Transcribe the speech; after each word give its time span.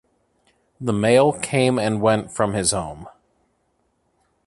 The 0.79 0.93
mail 0.93 1.31
came 1.31 1.77
and 1.77 2.01
went 2.01 2.31
from 2.31 2.53
his 2.53 2.71
home. 2.71 3.07